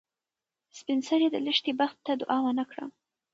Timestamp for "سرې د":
1.07-1.35